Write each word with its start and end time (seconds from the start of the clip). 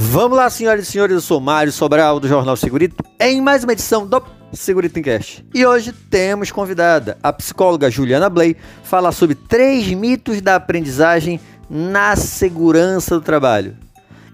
Vamos 0.00 0.38
lá, 0.38 0.48
senhoras 0.48 0.86
e 0.86 0.92
senhores, 0.92 1.12
eu 1.12 1.20
sou 1.20 1.40
Mário 1.40 1.72
Sobral 1.72 2.20
do 2.20 2.28
Jornal 2.28 2.56
Segurito, 2.56 2.94
em 3.18 3.40
mais 3.40 3.64
uma 3.64 3.72
edição 3.72 4.06
do 4.06 4.22
Segurito 4.52 5.02
Cast. 5.02 5.44
E 5.52 5.66
hoje 5.66 5.92
temos 5.92 6.52
convidada 6.52 7.18
a 7.20 7.32
psicóloga 7.32 7.90
Juliana 7.90 8.30
Blay 8.30 8.56
falar 8.84 9.10
sobre 9.10 9.34
três 9.34 9.88
mitos 9.88 10.40
da 10.40 10.54
aprendizagem 10.54 11.40
na 11.68 12.14
segurança 12.14 13.16
do 13.16 13.20
trabalho. 13.20 13.76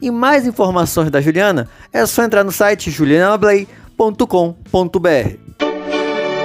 E 0.02 0.10
mais 0.10 0.46
informações 0.46 1.10
da 1.10 1.22
Juliana 1.22 1.66
é 1.90 2.04
só 2.04 2.24
entrar 2.24 2.44
no 2.44 2.52
site 2.52 2.90
julianablay.com.br. 2.90 5.38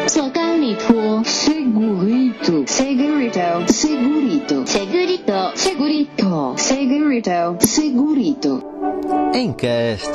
Segurito, 0.08 1.26
segurito, 1.26 2.64
segurito, 2.66 3.54
segurito, 4.66 5.52
segurito, 5.56 6.54
segurito, 6.56 7.58
segurito. 7.68 8.79
Encast. 9.34 10.08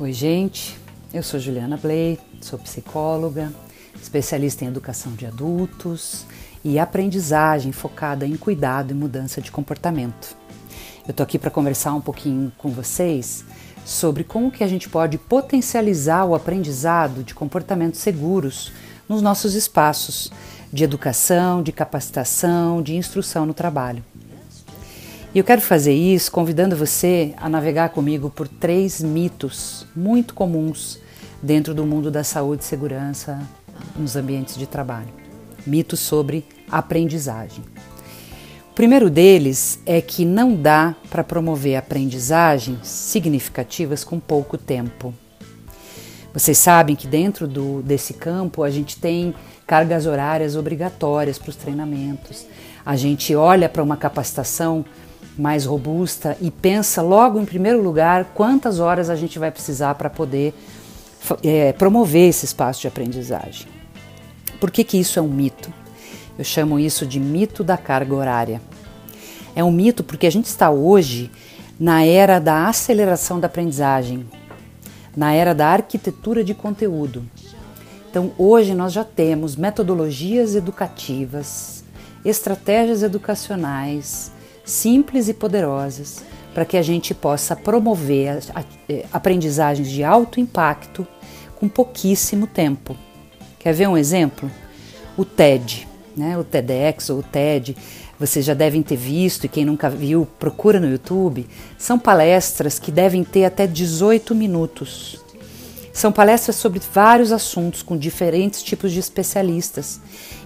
Oi, 0.00 0.12
gente. 0.12 0.78
Eu 1.12 1.22
sou 1.22 1.38
Juliana 1.38 1.76
Blay, 1.76 2.18
sou 2.40 2.58
psicóloga, 2.58 3.52
especialista 4.00 4.64
em 4.64 4.68
educação 4.68 5.12
de 5.12 5.26
adultos 5.26 6.24
e 6.64 6.78
aprendizagem 6.78 7.70
focada 7.70 8.26
em 8.26 8.36
cuidado 8.36 8.92
e 8.92 8.94
mudança 8.94 9.42
de 9.42 9.52
comportamento. 9.52 10.34
Eu 11.06 11.12
tô 11.12 11.22
aqui 11.22 11.38
para 11.38 11.50
conversar 11.50 11.92
um 11.92 12.00
pouquinho 12.00 12.50
com 12.56 12.70
vocês 12.70 13.44
sobre 13.84 14.24
como 14.24 14.50
que 14.50 14.64
a 14.64 14.68
gente 14.68 14.88
pode 14.88 15.18
potencializar 15.18 16.24
o 16.24 16.34
aprendizado 16.34 17.22
de 17.22 17.34
comportamentos 17.34 18.00
seguros 18.00 18.72
nos 19.06 19.20
nossos 19.20 19.54
espaços 19.54 20.32
de 20.72 20.84
educação, 20.84 21.62
de 21.62 21.72
capacitação, 21.72 22.80
de 22.80 22.96
instrução 22.96 23.44
no 23.44 23.52
trabalho. 23.52 24.02
E 25.34 25.38
eu 25.38 25.44
quero 25.44 25.62
fazer 25.62 25.94
isso 25.94 26.30
convidando 26.30 26.76
você 26.76 27.32
a 27.38 27.48
navegar 27.48 27.88
comigo 27.88 28.28
por 28.28 28.46
três 28.46 29.00
mitos 29.00 29.86
muito 29.96 30.34
comuns 30.34 30.98
dentro 31.42 31.72
do 31.72 31.86
mundo 31.86 32.10
da 32.10 32.22
saúde 32.22 32.62
e 32.62 32.66
segurança 32.66 33.40
nos 33.96 34.14
ambientes 34.14 34.58
de 34.58 34.66
trabalho. 34.66 35.08
Mitos 35.66 36.00
sobre 36.00 36.44
aprendizagem. 36.70 37.64
O 38.70 38.74
primeiro 38.74 39.08
deles 39.08 39.80
é 39.86 40.02
que 40.02 40.26
não 40.26 40.54
dá 40.54 40.94
para 41.08 41.24
promover 41.24 41.76
aprendizagens 41.76 42.86
significativas 42.86 44.04
com 44.04 44.20
pouco 44.20 44.58
tempo. 44.58 45.14
Vocês 46.34 46.58
sabem 46.58 46.94
que 46.94 47.06
dentro 47.06 47.48
do, 47.48 47.80
desse 47.82 48.12
campo 48.12 48.62
a 48.62 48.68
gente 48.68 48.98
tem 48.98 49.34
cargas 49.66 50.04
horárias 50.04 50.56
obrigatórias 50.56 51.38
para 51.38 51.48
os 51.48 51.56
treinamentos. 51.56 52.46
A 52.84 52.96
gente 52.96 53.34
olha 53.34 53.66
para 53.66 53.82
uma 53.82 53.96
capacitação 53.96 54.84
mais 55.36 55.64
robusta 55.64 56.36
e 56.40 56.50
pensa 56.50 57.00
logo 57.00 57.40
em 57.40 57.44
primeiro 57.44 57.82
lugar 57.82 58.32
quantas 58.34 58.78
horas 58.78 59.08
a 59.08 59.16
gente 59.16 59.38
vai 59.38 59.50
precisar 59.50 59.94
para 59.94 60.10
poder 60.10 60.54
é, 61.42 61.72
promover 61.72 62.28
esse 62.28 62.44
espaço 62.44 62.82
de 62.82 62.88
aprendizagem. 62.88 63.66
Por 64.60 64.70
que, 64.70 64.84
que 64.84 64.98
isso 64.98 65.18
é 65.18 65.22
um 65.22 65.28
mito? 65.28 65.72
Eu 66.38 66.44
chamo 66.44 66.78
isso 66.78 67.06
de 67.06 67.18
mito 67.20 67.62
da 67.64 67.76
carga 67.76 68.14
horária. 68.14 68.60
É 69.54 69.62
um 69.62 69.72
mito 69.72 70.02
porque 70.02 70.26
a 70.26 70.30
gente 70.30 70.46
está 70.46 70.70
hoje 70.70 71.30
na 71.78 72.04
era 72.04 72.38
da 72.38 72.68
aceleração 72.68 73.40
da 73.40 73.46
aprendizagem, 73.46 74.26
na 75.16 75.32
era 75.32 75.54
da 75.54 75.68
arquitetura 75.68 76.42
de 76.42 76.54
conteúdo. 76.54 77.24
Então, 78.10 78.32
hoje 78.36 78.74
nós 78.74 78.92
já 78.92 79.04
temos 79.04 79.56
metodologias 79.56 80.54
educativas, 80.54 81.82
estratégias 82.24 83.02
educacionais 83.02 84.31
simples 84.64 85.28
e 85.28 85.34
poderosas 85.34 86.22
para 86.54 86.64
que 86.64 86.76
a 86.76 86.82
gente 86.82 87.14
possa 87.14 87.56
promover 87.56 88.42
eh, 88.88 89.04
aprendizagens 89.12 89.90
de 89.90 90.04
alto 90.04 90.38
impacto 90.38 91.06
com 91.58 91.68
pouquíssimo 91.68 92.46
tempo. 92.46 92.96
Quer 93.58 93.72
ver 93.72 93.88
um 93.88 93.96
exemplo? 93.96 94.50
O 95.16 95.24
TED, 95.24 95.88
né? 96.16 96.36
o 96.36 96.44
TEDx 96.44 97.10
ou 97.10 97.20
o 97.20 97.22
TED, 97.22 97.76
vocês 98.18 98.44
já 98.44 98.54
devem 98.54 98.82
ter 98.82 98.96
visto 98.96 99.44
e 99.44 99.48
quem 99.48 99.64
nunca 99.64 99.88
viu, 99.88 100.26
procura 100.38 100.78
no 100.78 100.90
YouTube. 100.90 101.46
São 101.78 101.98
palestras 101.98 102.78
que 102.78 102.92
devem 102.92 103.24
ter 103.24 103.44
até 103.44 103.66
18 103.66 104.34
minutos. 104.34 105.20
São 105.92 106.10
palestras 106.10 106.56
sobre 106.56 106.80
vários 106.92 107.32
assuntos 107.32 107.82
com 107.82 107.96
diferentes 107.96 108.62
tipos 108.62 108.92
de 108.92 108.98
especialistas. 108.98 110.00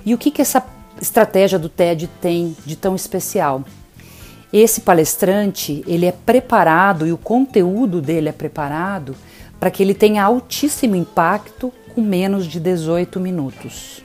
E 0.04 0.12
o 0.14 0.18
que, 0.18 0.30
que 0.30 0.42
essa 0.42 0.64
estratégia 1.00 1.58
do 1.58 1.68
TED 1.68 2.08
tem 2.20 2.56
de 2.64 2.76
tão 2.76 2.96
especial? 2.96 3.64
Esse 4.52 4.80
palestrante, 4.80 5.82
ele 5.86 6.06
é 6.06 6.12
preparado 6.12 7.06
e 7.06 7.12
o 7.12 7.18
conteúdo 7.18 8.00
dele 8.00 8.28
é 8.28 8.32
preparado 8.32 9.16
para 9.58 9.70
que 9.70 9.82
ele 9.82 9.94
tenha 9.94 10.22
altíssimo 10.22 10.94
impacto 10.94 11.72
com 11.94 12.00
menos 12.00 12.46
de 12.46 12.60
18 12.60 13.18
minutos. 13.18 14.02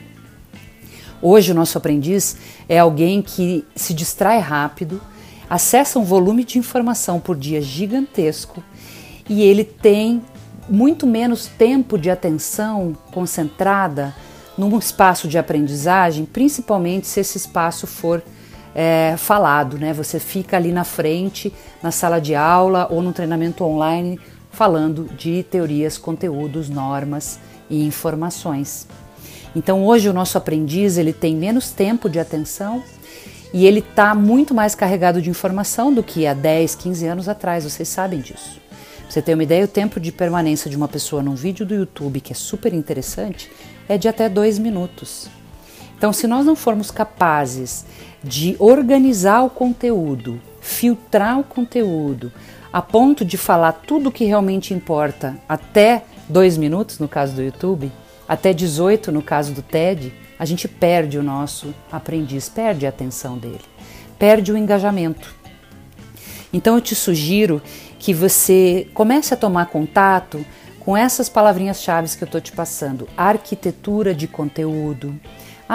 Hoje 1.21 1.51
o 1.51 1.55
nosso 1.55 1.77
aprendiz 1.77 2.37
é 2.67 2.79
alguém 2.79 3.21
que 3.21 3.63
se 3.75 3.93
distrai 3.93 4.39
rápido, 4.39 4.99
acessa 5.47 5.99
um 5.99 6.03
volume 6.03 6.43
de 6.43 6.57
informação 6.57 7.19
por 7.19 7.37
dia 7.37 7.61
gigantesco 7.61 8.63
e 9.29 9.43
ele 9.43 9.63
tem 9.63 10.21
muito 10.67 11.05
menos 11.05 11.45
tempo 11.45 11.97
de 11.97 12.09
atenção 12.09 12.97
concentrada 13.11 14.15
num 14.57 14.77
espaço 14.79 15.27
de 15.27 15.37
aprendizagem, 15.37 16.25
principalmente 16.25 17.05
se 17.07 17.19
esse 17.19 17.37
espaço 17.37 17.85
for 17.85 18.23
é, 18.73 19.15
falado, 19.17 19.77
né? 19.77 19.93
Você 19.93 20.19
fica 20.19 20.57
ali 20.57 20.71
na 20.71 20.83
frente, 20.83 21.53
na 21.81 21.91
sala 21.91 22.19
de 22.19 22.35
aula 22.35 22.87
ou 22.89 23.01
no 23.01 23.13
treinamento 23.13 23.63
online, 23.63 24.19
falando 24.51 25.05
de 25.17 25.43
teorias, 25.43 25.97
conteúdos, 25.97 26.69
normas 26.69 27.39
e 27.69 27.83
informações. 27.85 28.87
Então 29.55 29.85
hoje 29.85 30.09
o 30.09 30.13
nosso 30.13 30.37
aprendiz 30.37 30.97
ele 30.97 31.13
tem 31.13 31.35
menos 31.35 31.71
tempo 31.71 32.09
de 32.09 32.19
atenção 32.19 32.83
e 33.53 33.65
ele 33.65 33.79
está 33.79 34.15
muito 34.15 34.53
mais 34.53 34.75
carregado 34.75 35.21
de 35.21 35.29
informação 35.29 35.93
do 35.93 36.01
que 36.01 36.25
há 36.25 36.33
10, 36.33 36.75
15 36.75 37.05
anos 37.07 37.29
atrás, 37.29 37.65
vocês 37.65 37.89
sabem 37.89 38.19
disso. 38.19 38.61
Você 39.09 39.21
ter 39.21 39.33
uma 39.33 39.43
ideia, 39.43 39.65
o 39.65 39.67
tempo 39.67 39.99
de 39.99 40.09
permanência 40.09 40.71
de 40.71 40.77
uma 40.77 40.87
pessoa 40.87 41.21
num 41.21 41.35
vídeo 41.35 41.65
do 41.65 41.75
YouTube, 41.75 42.21
que 42.21 42.31
é 42.31 42.35
super 42.35 42.73
interessante, 42.73 43.51
é 43.89 43.97
de 43.97 44.07
até 44.07 44.29
dois 44.29 44.57
minutos. 44.57 45.27
Então, 46.01 46.11
se 46.11 46.25
nós 46.25 46.47
não 46.47 46.55
formos 46.55 46.89
capazes 46.89 47.85
de 48.23 48.55
organizar 48.57 49.43
o 49.43 49.51
conteúdo, 49.51 50.41
filtrar 50.59 51.39
o 51.39 51.43
conteúdo, 51.43 52.33
a 52.73 52.81
ponto 52.81 53.23
de 53.23 53.37
falar 53.37 53.73
tudo 53.73 54.09
o 54.09 54.11
que 54.11 54.25
realmente 54.25 54.73
importa 54.73 55.37
até 55.47 56.03
dois 56.27 56.57
minutos, 56.57 56.97
no 56.97 57.07
caso 57.07 57.35
do 57.35 57.43
YouTube, 57.43 57.91
até 58.27 58.51
18 58.51 59.11
no 59.11 59.21
caso 59.21 59.53
do 59.53 59.61
TED, 59.61 60.11
a 60.39 60.43
gente 60.43 60.67
perde 60.67 61.19
o 61.19 61.23
nosso 61.23 61.71
aprendiz, 61.91 62.49
perde 62.49 62.87
a 62.87 62.89
atenção 62.89 63.37
dele, 63.37 63.61
perde 64.17 64.51
o 64.51 64.57
engajamento. 64.57 65.35
Então 66.51 66.73
eu 66.73 66.81
te 66.81 66.95
sugiro 66.95 67.61
que 67.99 68.11
você 68.11 68.87
comece 68.95 69.35
a 69.35 69.37
tomar 69.37 69.67
contato 69.67 70.43
com 70.79 70.97
essas 70.97 71.29
palavrinhas-chave 71.29 72.17
que 72.17 72.23
eu 72.23 72.25
estou 72.25 72.41
te 72.41 72.51
passando: 72.51 73.07
arquitetura 73.15 74.15
de 74.15 74.27
conteúdo, 74.27 75.15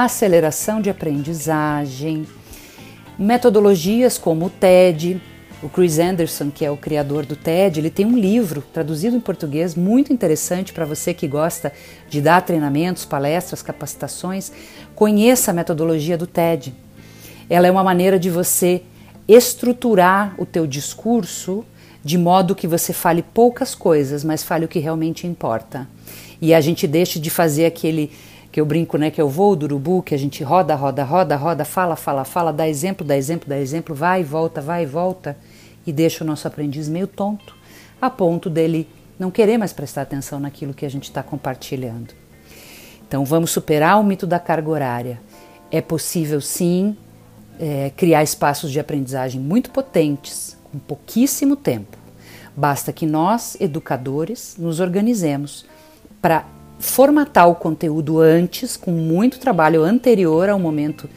aceleração 0.05 0.81
de 0.81 0.91
aprendizagem, 0.91 2.27
metodologias 3.19 4.19
como 4.19 4.47
o 4.47 4.51
TED, 4.51 5.21
o 5.63 5.71
Chris 5.71 5.99
Anderson, 5.99 6.51
que 6.51 6.67
é 6.67 6.71
o 6.71 6.77
criador 6.77 7.25
do 7.25 7.35
TED, 7.35 7.81
ele 7.81 7.89
tem 7.89 8.05
um 8.05 8.19
livro 8.19 8.63
traduzido 8.75 9.17
em 9.17 9.21
português 9.21 9.75
muito 9.75 10.13
interessante 10.13 10.71
para 10.71 10.85
você 10.85 11.15
que 11.15 11.27
gosta 11.27 11.73
de 12.11 12.21
dar 12.21 12.43
treinamentos, 12.43 13.07
palestras, 13.07 13.63
capacitações. 13.63 14.53
Conheça 14.95 15.51
a 15.51 15.55
metodologia 15.55 16.19
do 16.19 16.27
TED. 16.27 16.75
Ela 17.49 17.67
é 17.67 17.71
uma 17.71 17.83
maneira 17.83 18.19
de 18.19 18.29
você 18.29 18.83
estruturar 19.27 20.35
o 20.37 20.45
teu 20.45 20.67
discurso 20.67 21.65
de 22.05 22.19
modo 22.19 22.55
que 22.55 22.69
você 22.69 22.93
fale 22.93 23.23
poucas 23.23 23.75
coisas, 23.75 24.23
mas 24.23 24.45
fale 24.45 24.67
o 24.67 24.69
que 24.69 24.79
realmente 24.79 25.27
importa. 25.27 25.89
E 26.41 26.53
a 26.53 26.61
gente 26.61 26.87
deixe 26.87 27.19
de 27.19 27.31
fazer 27.31 27.65
aquele 27.65 28.13
que 28.57 28.61
eu 28.63 28.65
brinco, 28.65 28.97
né, 28.97 29.11
que 29.11 29.21
é 29.21 29.25
o 29.25 29.29
voo 29.29 29.55
do 29.55 29.67
urubu, 29.67 30.03
que 30.03 30.15
a 30.15 30.19
gente 30.19 30.43
roda, 30.43 30.75
roda, 30.75 31.05
roda, 31.05 31.37
roda, 31.37 31.63
fala, 31.63 31.95
fala, 31.95 32.25
fala, 32.25 32.51
dá 32.55 32.67
exemplo, 32.67 33.07
dá 33.07 33.15
exemplo, 33.15 33.47
dá 33.47 33.59
exemplo, 33.59 33.95
vai 33.95 34.23
e 34.23 34.25
volta, 34.25 34.63
vai 34.63 34.85
e 34.85 34.87
volta, 34.87 35.37
e 35.87 35.93
deixa 35.93 36.25
o 36.25 36.27
nosso 36.27 36.49
aprendiz 36.49 36.89
meio 36.89 37.07
tonto, 37.07 37.55
a 38.01 38.09
ponto 38.09 38.49
dele 38.49 38.89
não 39.19 39.31
querer 39.31 39.59
mais 39.59 39.75
prestar 39.75 40.01
atenção 40.01 40.41
naquilo 40.41 40.73
que 40.73 40.87
a 40.87 40.89
gente 40.89 41.05
está 41.05 41.23
compartilhando. 41.23 42.15
Então 43.07 43.27
vamos 43.27 43.51
superar 43.51 44.01
o 44.01 44.03
mito 44.03 44.27
da 44.27 44.39
carga 44.39 44.71
horária. 44.71 45.21
É 45.71 45.83
possível 45.83 46.41
sim 46.41 46.97
é, 47.61 47.93
criar 47.95 48.23
espaços 48.23 48.73
de 48.73 48.81
aprendizagem 48.81 49.39
muito 49.39 49.71
potentes, 49.71 50.57
com 50.65 50.79
pouquíssimo 50.79 51.57
tempo. 51.57 51.99
Basta 52.57 52.91
que 52.91 53.05
nós, 53.05 53.55
educadores, 53.61 54.57
nos 54.59 54.81
organizemos 54.81 55.67
para 56.23 56.56
formatar 56.79 57.49
o 57.49 57.55
conteúdo 57.55 58.21
antes, 58.21 58.77
com 58.77 58.91
muito 58.91 59.39
trabalho 59.39 59.83
anterior 59.83 60.49
ao 60.49 60.59
momento 60.59 61.09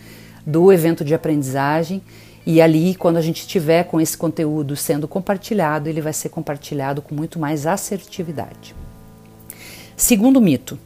do 0.45 0.71
evento 0.71 1.03
de 1.03 1.13
aprendizagem 1.13 2.01
E 2.45 2.61
ali, 2.61 2.95
quando 2.95 3.17
a 3.17 3.21
gente 3.21 3.47
tiver 3.47 3.83
com 3.83 4.01
esse 4.01 4.17
conteúdo 4.17 4.75
sendo 4.75 5.07
compartilhado, 5.07 5.87
ele 5.87 6.01
vai 6.01 6.13
ser 6.13 6.29
compartilhado 6.29 7.01
com 7.01 7.13
muito 7.13 7.37
mais 7.37 7.67
assertividade. 7.67 8.73
Segundo 9.95 10.41
mito. 10.41 10.79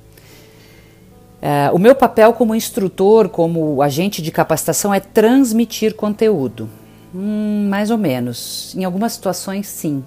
Uh, 1.42 1.74
o 1.74 1.80
meu 1.80 1.96
papel 1.96 2.34
como 2.34 2.56
instrutor, 2.56 3.30
como 3.30 3.82
agente 3.82 4.22
de 4.22 4.32
capacitação, 4.32 4.94
é 4.94 5.00
transmitir 5.00 5.94
conteúdo. 5.94 6.70
Hum, 7.16 7.68
mais 7.70 7.92
ou 7.92 7.98
menos. 7.98 8.74
Em 8.76 8.84
algumas 8.84 9.14
situações, 9.14 9.68
sim. 9.68 10.04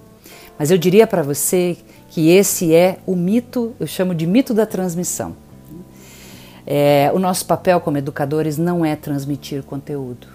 Mas 0.59 0.71
eu 0.71 0.79
diria 0.79 1.07
para 1.07 1.23
você 1.23 1.77
que 2.09 2.31
esse 2.31 2.75
é 2.75 2.99
o 3.07 3.15
mito, 3.15 3.75
eu 3.79 3.87
chamo 3.87 4.15
de 4.15 4.27
mito 4.27 4.55
da 4.55 4.65
transmissão. 4.65 5.37
É, 6.67 7.11
o 7.15 7.19
nosso 7.19 7.47
papel 7.47 7.81
como 7.81 7.99
educadores 7.99 8.59
não 8.59 8.85
é 8.85 8.97
transmitir 8.97 9.63
conteúdo. 9.63 10.27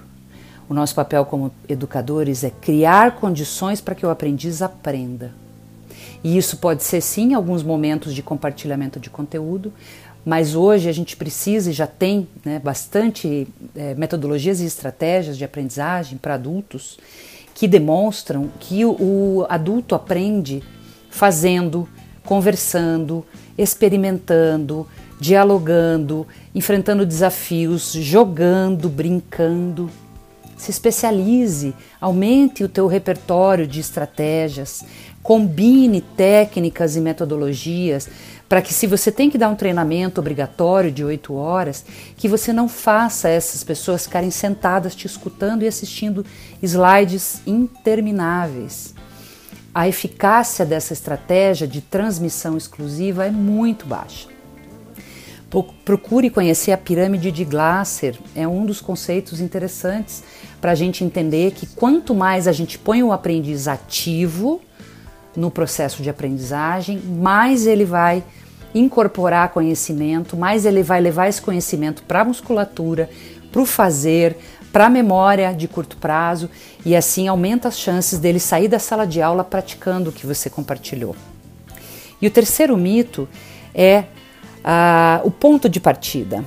O 0.70 0.74
nosso 0.74 0.96
papel 0.96 1.26
como 1.26 1.52
educadores 1.68 2.44
é 2.44 2.50
criar 2.50 3.18
condições 3.18 3.82
para 3.82 3.94
que 3.94 4.06
o 4.06 4.10
aprendiz 4.10 4.62
aprenda. 4.62 5.34
E 6.24 6.38
isso 6.38 6.58
pode 6.58 6.84
ser 6.84 7.02
sim 7.02 7.34
alguns 7.34 7.64
momentos 7.64 8.14
de 8.14 8.22
compartilhamento 8.22 9.00
de 9.00 9.10
conteúdo, 9.10 9.74
mas 10.24 10.56
hoje 10.56 10.88
a 10.88 10.92
gente 10.92 11.18
precisa 11.18 11.72
e 11.72 11.74
já 11.74 11.88
tem 11.88 12.28
né, 12.46 12.60
bastante 12.60 13.48
é, 13.76 13.96
metodologias 13.96 14.62
e 14.62 14.66
estratégias 14.66 15.38
de 15.38 15.44
aprendizagem 15.44 16.18
para 16.18 16.36
adultos 16.36 16.98
que 17.54 17.68
demonstram 17.68 18.50
que 18.60 18.86
o, 18.86 19.46
adulto 19.50 19.96
aprende 19.96 20.64
fazendo, 21.10 21.88
conversando, 22.24 23.26
experimentando, 23.58 24.88
dialogando, 25.20 26.28
enfrentando 26.56 27.06
desafios, 27.06 27.94
jogando, 27.94 28.90
brincando. 28.90 29.90
Se 30.62 30.70
especialize, 30.70 31.74
aumente 32.00 32.64
o 32.64 32.70
teu 32.70 32.86
repertório 32.86 33.66
de 33.66 33.80
estratégias, 33.80 34.86
combine 35.24 36.02
técnicas 36.02 36.96
e 36.96 37.02
metodologias 37.02 38.08
para 38.48 38.62
que 38.62 38.72
se 38.72 38.86
você 38.86 39.12
tem 39.12 39.28
que 39.28 39.40
dar 39.40 39.50
um 39.50 39.56
treinamento 39.56 40.22
obrigatório 40.22 40.92
de 40.92 41.04
oito 41.04 41.34
horas, 41.34 41.84
que 42.16 42.28
você 42.28 42.54
não 42.54 42.70
faça 42.70 43.28
essas 43.28 43.64
pessoas 43.64 44.06
ficarem 44.06 44.30
sentadas 44.30 44.94
te 44.94 45.08
escutando 45.08 45.64
e 45.64 45.68
assistindo 45.68 46.24
slides 46.62 47.42
intermináveis. 47.48 48.94
A 49.74 49.88
eficácia 49.88 50.64
dessa 50.64 50.94
estratégia 50.94 51.68
de 51.68 51.82
transmissão 51.82 52.56
exclusiva 52.56 53.26
é 53.26 53.32
muito 53.32 53.88
baixa. 53.88 54.28
Procure 55.84 56.30
conhecer 56.30 56.72
a 56.72 56.78
pirâmide 56.78 57.30
de 57.30 57.44
Glasser, 57.44 58.18
é 58.34 58.48
um 58.48 58.66
dos 58.66 58.80
conceitos 58.80 59.42
interessantes 59.42 60.24
para 60.62 60.72
a 60.72 60.76
gente 60.76 61.04
entender 61.04 61.52
que 61.52 61.66
quanto 61.66 62.16
mais 62.16 62.48
a 62.48 62.54
gente 62.54 62.80
põe 62.80 63.04
o 63.04 63.12
aprendiz 63.12 63.68
ativo 63.68 64.62
no 65.36 65.52
processo 65.52 66.02
de 66.02 66.10
aprendizagem, 66.10 67.00
mais 67.00 67.68
ele 67.68 67.84
vai 67.84 68.24
incorporar 68.74 69.50
conhecimento, 69.50 70.38
mais 70.38 70.66
ele 70.66 70.82
vai 70.82 71.02
levar 71.02 71.28
esse 71.28 71.42
conhecimento 71.42 72.04
para 72.04 72.22
a 72.22 72.26
musculatura, 72.26 73.10
para 73.52 73.62
o 73.62 73.66
fazer, 73.66 74.38
para 74.72 74.86
a 74.86 74.90
memória 74.90 75.54
de 75.54 75.68
curto 75.68 75.98
prazo 75.98 76.50
e 76.86 76.96
assim 76.96 77.28
aumenta 77.28 77.68
as 77.68 77.78
chances 77.78 78.20
dele 78.20 78.40
sair 78.40 78.70
da 78.70 78.80
sala 78.80 79.06
de 79.06 79.22
aula 79.22 79.44
praticando 79.44 80.10
o 80.10 80.14
que 80.14 80.26
você 80.26 80.50
compartilhou. 80.50 81.14
E 82.22 82.28
o 82.28 82.32
terceiro 82.32 82.78
mito 82.78 83.28
é 83.76 84.06
ah, 84.64 85.22
o 85.24 85.32
ponto 85.32 85.68
de 85.68 85.80
partida. 85.80 86.44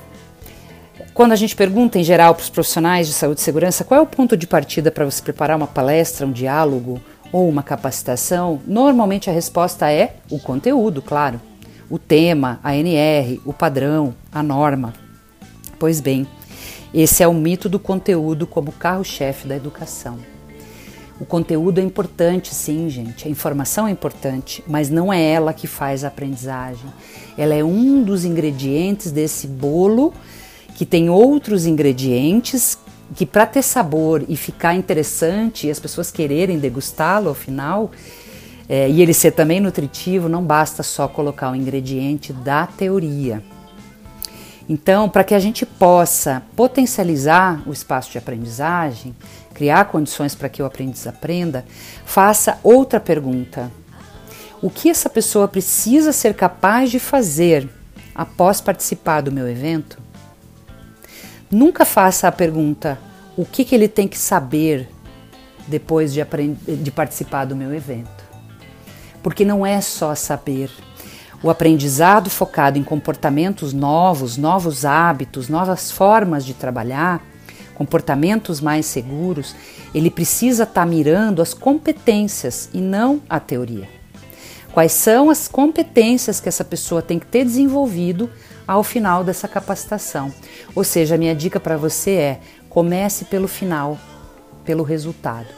Quando 1.12 1.32
a 1.32 1.37
gente 1.37 1.55
pergunta 1.55 1.99
em 1.99 2.02
geral 2.02 2.34
para 2.34 2.43
os 2.43 2.50
profissionais 2.50 3.06
de 3.06 3.12
saúde 3.12 3.40
e 3.40 3.44
segurança 3.44 3.84
qual 3.84 4.00
é 4.00 4.02
o 4.02 4.06
ponto 4.06 4.37
de 4.37 4.46
partida 4.46 4.90
para 4.90 5.05
você 5.05 5.22
preparar 5.22 5.56
uma 5.56 5.66
palestra, 5.66 6.26
um 6.26 6.32
diálogo 6.32 7.00
ou 7.31 7.49
uma 7.49 7.62
capacitação, 7.62 8.61
normalmente 8.66 9.31
a 9.31 9.32
resposta 9.32 9.90
é 9.93 10.16
o 10.31 10.38
conteúdo, 10.38 11.00
claro. 11.00 11.40
O 11.88 11.99
tema, 11.99 12.58
a 12.64 12.75
NR, 12.75 13.40
o 13.44 13.52
padrão, 13.52 14.14
a 14.32 14.43
norma. 14.43 14.93
Pois 15.78 16.00
bem, 16.00 16.26
esse 16.93 17.22
é 17.22 17.28
o 17.28 17.34
mito 17.34 17.69
do 17.69 17.78
conteúdo 17.78 18.46
como 18.46 18.72
carro-chefe 18.72 19.46
da 19.46 19.56
educação. 19.56 20.33
O 21.25 21.26
conteúdo 21.26 21.81
é 21.81 21.82
importante, 21.82 22.55
sim, 22.55 22.91
gente. 22.91 23.26
A 23.26 23.31
informação 23.31 23.88
é 23.88 23.91
importante, 23.91 24.62
mas 24.67 24.91
não 24.91 25.11
é 25.11 25.25
ela 25.25 25.55
que 25.55 25.67
faz 25.67 26.05
a 26.05 26.09
aprendizagem. 26.09 26.85
Ela 27.38 27.55
é 27.55 27.65
um 27.65 28.03
dos 28.03 28.26
ingredientes 28.26 29.11
desse 29.11 29.47
bolo 29.47 30.12
que 30.75 30.85
tem 30.85 31.09
outros 31.09 31.65
ingredientes 31.65 32.76
que, 33.17 33.25
para 33.25 33.47
ter 33.47 33.62
sabor 33.62 34.23
e 34.29 34.37
ficar 34.37 34.75
interessante 34.75 35.67
e 35.67 35.71
as 35.71 35.81
pessoas 35.81 36.11
quererem 36.11 36.59
degustá-lo 36.59 37.31
ao 37.31 37.35
final, 37.35 37.91
é, 38.69 38.91
e 38.91 39.00
ele 39.00 39.15
ser 39.15 39.31
também 39.31 39.61
nutritivo, 39.61 40.29
não 40.29 40.44
basta 40.44 40.82
só 40.82 41.09
colocar 41.09 41.50
o 41.50 41.56
ingrediente 41.56 42.35
da 42.35 42.67
teoria. 42.67 43.43
Então, 44.69 45.08
para 45.08 45.25
que 45.25 45.34
a 45.34 45.38
gente 45.38 45.66
possa 45.66 46.43
potencializar 46.56 47.62
o 47.66 47.72
espaço 47.72 48.11
de 48.11 48.19
aprendizagem, 48.19 49.14
criar 49.52 49.87
condições 49.87 50.34
para 50.34 50.49
que 50.49 50.62
o 50.62 50.66
aprendiz 50.66 51.06
aprenda, 51.06 51.64
faça 52.05 52.58
outra 52.62 52.99
pergunta. 52.99 53.70
O 54.62 54.70
que 54.70 54.88
essa 54.88 55.11
pessoa 55.11 55.46
precisa 55.46 56.12
ser 56.12 56.34
capaz 56.34 56.90
de 56.90 56.99
fazer 56.99 57.69
após 58.14 58.61
participar 58.61 59.20
do 59.20 59.31
meu 59.31 59.49
evento? 59.49 59.99
Nunca 61.50 61.84
faça 61.84 62.26
a 62.26 62.32
pergunta: 62.32 62.99
o 63.37 63.44
que, 63.44 63.64
que 63.64 63.75
ele 63.75 63.88
tem 63.88 64.08
que 64.08 64.19
saber 64.19 64.88
depois 65.66 66.12
de, 66.12 66.25
de 66.76 66.90
participar 66.90 67.44
do 67.44 67.55
meu 67.55 67.75
evento? 67.75 68.25
Porque 69.22 69.44
não 69.44 69.64
é 69.64 69.81
só 69.81 70.14
saber. 70.14 70.70
O 71.44 71.50
aprendizado 71.50 72.31
focado 72.31 72.79
em 72.79 72.82
comportamentos 72.82 73.75
novos, 73.75 74.38
novos 74.38 74.87
hábitos, 74.87 75.46
novas 75.50 75.91
formas 75.91 76.43
de 76.43 76.55
trabalhar, 76.55 77.23
comportamentos 77.75 78.62
mais 78.62 78.87
seguros, 78.87 79.55
ele 79.94 80.11
precisa 80.11 80.62
estar 80.62 80.81
tá 80.81 80.87
mirando 80.87 81.43
as 81.43 81.52
competências 81.52 82.70
e 82.73 82.81
não 82.81 83.20
a 83.29 83.38
teoria. 83.38 83.87
Quais 84.73 84.93
são 84.93 85.29
as 85.29 85.46
competências 85.46 86.41
que 86.41 86.49
essa 86.49 86.64
pessoa 86.64 87.02
tem 87.02 87.19
que 87.19 87.26
ter 87.26 87.44
desenvolvido 87.44 88.31
ao 88.67 88.82
final 88.82 89.23
dessa 89.23 89.47
capacitação? 89.47 90.32
Ou 90.75 90.82
seja, 90.82 91.14
a 91.14 91.19
minha 91.19 91.35
dica 91.35 91.61
para 91.61 91.76
você 91.76 92.12
é: 92.12 92.40
comece 92.70 93.26
pelo 93.26 93.49
final, 93.49 93.99
pelo 94.64 94.82
resultado. 94.82 95.49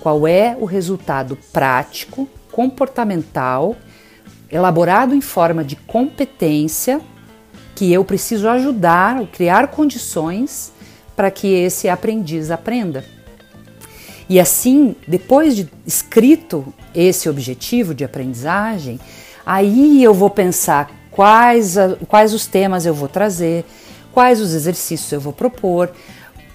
Qual 0.00 0.26
é 0.26 0.56
o 0.58 0.64
resultado 0.64 1.36
prático, 1.52 2.26
comportamental, 2.50 3.76
elaborado 4.50 5.14
em 5.14 5.20
forma 5.20 5.62
de 5.62 5.76
competência 5.76 7.00
que 7.74 7.92
eu 7.92 8.04
preciso 8.04 8.48
ajudar, 8.48 9.26
criar 9.28 9.68
condições 9.68 10.72
para 11.16 11.30
que 11.30 11.46
esse 11.48 11.88
aprendiz 11.88 12.50
aprenda. 12.50 13.04
E 14.28 14.38
assim, 14.38 14.94
depois 15.08 15.56
de 15.56 15.68
escrito 15.86 16.72
esse 16.94 17.28
objetivo 17.28 17.94
de 17.94 18.04
aprendizagem, 18.04 19.00
aí 19.44 20.02
eu 20.02 20.14
vou 20.14 20.30
pensar 20.30 20.90
quais, 21.10 21.76
quais 22.06 22.32
os 22.32 22.46
temas 22.46 22.86
eu 22.86 22.94
vou 22.94 23.08
trazer, 23.08 23.64
quais 24.12 24.40
os 24.40 24.54
exercícios 24.54 25.10
eu 25.10 25.20
vou 25.20 25.32
propor, 25.32 25.90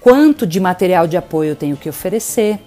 quanto 0.00 0.46
de 0.46 0.58
material 0.58 1.06
de 1.06 1.16
apoio 1.16 1.50
eu 1.50 1.56
tenho 1.56 1.76
que 1.76 1.88
oferecer. 1.88 2.58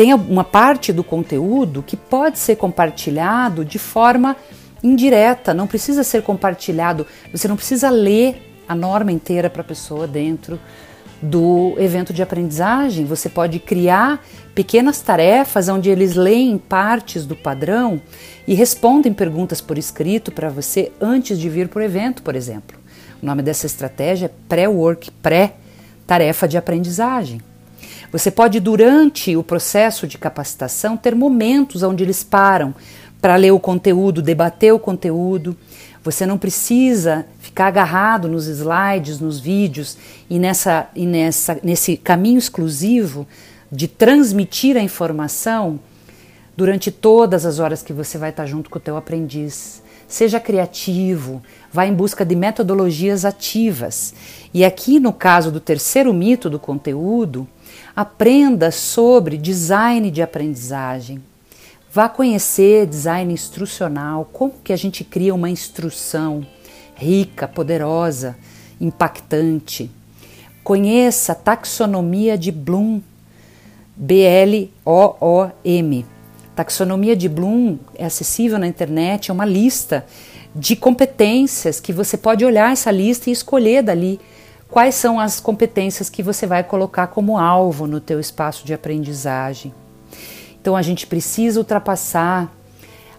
Tem 0.00 0.14
uma 0.14 0.44
parte 0.44 0.94
do 0.94 1.04
conteúdo 1.04 1.82
que 1.82 1.94
pode 1.94 2.38
ser 2.38 2.56
compartilhado 2.56 3.66
de 3.66 3.78
forma 3.78 4.34
indireta, 4.82 5.52
não 5.52 5.66
precisa 5.66 6.02
ser 6.02 6.22
compartilhado, 6.22 7.06
você 7.30 7.46
não 7.46 7.54
precisa 7.54 7.90
ler 7.90 8.62
a 8.66 8.74
norma 8.74 9.12
inteira 9.12 9.50
para 9.50 9.60
a 9.60 9.64
pessoa 9.64 10.06
dentro 10.06 10.58
do 11.20 11.74
evento 11.76 12.14
de 12.14 12.22
aprendizagem. 12.22 13.04
Você 13.04 13.28
pode 13.28 13.58
criar 13.58 14.24
pequenas 14.54 15.02
tarefas 15.02 15.68
onde 15.68 15.90
eles 15.90 16.14
leem 16.14 16.56
partes 16.56 17.26
do 17.26 17.36
padrão 17.36 18.00
e 18.48 18.54
respondem 18.54 19.12
perguntas 19.12 19.60
por 19.60 19.76
escrito 19.76 20.32
para 20.32 20.48
você 20.48 20.90
antes 20.98 21.38
de 21.38 21.50
vir 21.50 21.68
para 21.68 21.80
o 21.80 21.84
evento, 21.84 22.22
por 22.22 22.34
exemplo. 22.34 22.78
O 23.22 23.26
nome 23.26 23.42
dessa 23.42 23.66
estratégia 23.66 24.28
é 24.28 24.30
pré-work, 24.48 25.10
pré-tarefa 25.10 26.48
de 26.48 26.56
aprendizagem. 26.56 27.49
Você 28.12 28.30
pode, 28.30 28.58
durante 28.58 29.36
o 29.36 29.42
processo 29.42 30.06
de 30.06 30.18
capacitação, 30.18 30.96
ter 30.96 31.14
momentos 31.14 31.82
onde 31.82 32.02
eles 32.02 32.24
param 32.24 32.74
para 33.20 33.36
ler 33.36 33.52
o 33.52 33.60
conteúdo, 33.60 34.20
debater 34.20 34.72
o 34.72 34.78
conteúdo. 34.78 35.56
Você 36.02 36.26
não 36.26 36.36
precisa 36.36 37.26
ficar 37.38 37.66
agarrado 37.66 38.26
nos 38.26 38.46
slides, 38.46 39.20
nos 39.20 39.38
vídeos 39.38 39.96
e, 40.28 40.38
nessa, 40.38 40.88
e 40.94 41.06
nessa, 41.06 41.60
nesse 41.62 41.96
caminho 41.96 42.38
exclusivo 42.38 43.28
de 43.70 43.86
transmitir 43.86 44.76
a 44.76 44.82
informação 44.82 45.78
durante 46.56 46.90
todas 46.90 47.46
as 47.46 47.58
horas 47.60 47.82
que 47.82 47.92
você 47.92 48.18
vai 48.18 48.30
estar 48.30 48.46
junto 48.46 48.68
com 48.68 48.78
o 48.78 48.82
teu 48.82 48.96
aprendiz. 48.96 49.82
Seja 50.08 50.40
criativo, 50.40 51.40
vá 51.72 51.86
em 51.86 51.94
busca 51.94 52.24
de 52.24 52.34
metodologias 52.34 53.24
ativas. 53.24 54.12
E 54.52 54.64
aqui 54.64 54.98
no 54.98 55.12
caso 55.12 55.52
do 55.52 55.60
terceiro 55.60 56.12
mito 56.12 56.50
do 56.50 56.58
conteúdo, 56.58 57.46
Aprenda 57.94 58.70
sobre 58.70 59.36
design 59.36 60.10
de 60.10 60.22
aprendizagem. 60.22 61.22
Vá 61.92 62.08
conhecer 62.08 62.86
design 62.86 63.32
instrucional, 63.32 64.28
como 64.32 64.54
que 64.62 64.72
a 64.72 64.76
gente 64.76 65.02
cria 65.02 65.34
uma 65.34 65.50
instrução 65.50 66.46
rica, 66.94 67.48
poderosa, 67.48 68.36
impactante. 68.80 69.90
Conheça 70.62 71.32
a 71.32 71.34
taxonomia 71.34 72.38
de 72.38 72.52
Bloom, 72.52 73.00
B-L-O-O-M. 73.96 74.76
Taxonomia 76.54 77.16
de 77.16 77.28
Bloom 77.28 77.78
é 77.94 78.04
acessível 78.04 78.58
na 78.58 78.68
internet, 78.68 79.30
é 79.30 79.34
uma 79.34 79.44
lista 79.44 80.06
de 80.54 80.76
competências 80.76 81.80
que 81.80 81.92
você 81.92 82.16
pode 82.16 82.44
olhar 82.44 82.72
essa 82.72 82.90
lista 82.90 83.30
e 83.30 83.32
escolher 83.32 83.82
dali 83.82 84.20
quais 84.70 84.94
são 84.94 85.18
as 85.18 85.40
competências 85.40 86.08
que 86.08 86.22
você 86.22 86.46
vai 86.46 86.62
colocar 86.62 87.08
como 87.08 87.38
alvo 87.38 87.86
no 87.86 88.00
teu 88.00 88.20
espaço 88.20 88.64
de 88.64 88.72
aprendizagem. 88.72 89.74
Então 90.60 90.76
a 90.76 90.82
gente 90.82 91.06
precisa 91.06 91.58
ultrapassar 91.58 92.50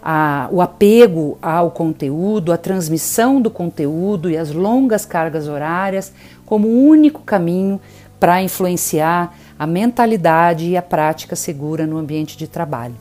a, 0.01 0.47
o 0.51 0.61
apego 0.61 1.37
ao 1.41 1.71
conteúdo, 1.71 2.51
a 2.51 2.57
transmissão 2.57 3.41
do 3.41 3.51
conteúdo 3.51 4.29
e 4.29 4.37
as 4.37 4.51
longas 4.51 5.05
cargas 5.05 5.47
horárias 5.47 6.13
como 6.45 6.67
o 6.67 6.87
único 6.87 7.21
caminho 7.21 7.79
para 8.19 8.41
influenciar 8.41 9.35
a 9.57 9.67
mentalidade 9.67 10.69
e 10.69 10.77
a 10.77 10.81
prática 10.81 11.35
segura 11.35 11.85
no 11.85 11.97
ambiente 11.97 12.37
de 12.37 12.47
trabalho. 12.47 12.95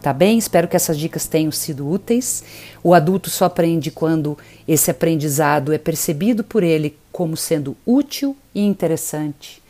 Tá 0.00 0.12
bem? 0.12 0.38
Espero 0.38 0.68
que 0.68 0.76
essas 0.76 0.96
dicas 0.98 1.26
tenham 1.26 1.50
sido 1.50 1.88
úteis. 1.88 2.44
O 2.82 2.94
adulto 2.94 3.28
só 3.30 3.46
aprende 3.46 3.90
quando 3.90 4.38
esse 4.66 4.90
aprendizado 4.90 5.72
é 5.72 5.78
percebido 5.78 6.44
por 6.44 6.62
ele 6.62 6.96
como 7.10 7.36
sendo 7.36 7.76
útil 7.84 8.36
e 8.54 8.64
interessante. 8.64 9.60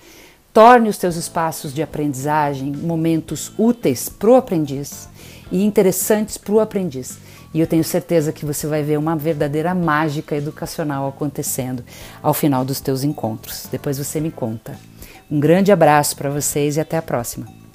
Torne 0.53 0.89
os 0.89 0.99
teus 0.99 1.17
espaços 1.17 1.73
de 1.73 1.83
aprendizagem 1.83 2.73
momentos 2.73 3.53
úteis 3.57 4.09
para 4.09 4.31
o 4.31 4.35
aprendiz 4.35 5.09
e 5.51 5.65
interessantes 5.65 6.37
para 6.37 6.53
o 6.53 6.61
aprendiz. 6.61 7.19
E 7.55 7.61
eu 7.61 7.67
tenho 7.67 7.85
certeza 7.85 8.33
que 8.33 8.45
você 8.45 8.67
vai 8.67 8.83
ver 8.83 8.99
uma 8.99 9.17
verdadeira 9.17 9.75
mágica 9.75 10.37
educacional 10.37 11.09
acontecendo 11.09 11.83
ao 12.23 12.35
final 12.35 12.65
dos 12.65 12.81
teus 12.81 13.03
encontros. 13.03 13.67
Depois 13.71 13.97
você 13.97 14.21
me 14.21 14.31
conta. 14.31 14.79
Um 15.31 15.41
grande 15.41 15.73
abraço 15.73 16.17
para 16.17 16.29
vocês 16.29 16.77
e 16.77 16.81
até 16.81 16.99
a 16.99 17.03
próxima. 17.03 17.68